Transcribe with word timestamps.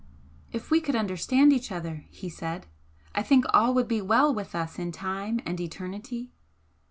"If 0.51 0.71
we 0.71 0.81
could 0.81 0.95
understand 0.95 1.53
each 1.53 1.71
other," 1.71 2.05
he 2.09 2.27
said 2.27 2.65
"I 3.13 3.21
think 3.21 3.45
all 3.53 3.71
would 3.75 3.87
be 3.87 4.01
well 4.01 4.33
with 4.33 4.55
us 4.55 4.79
in 4.79 4.91
time 4.91 5.39
and 5.45 5.61
eternity!" 5.61 6.31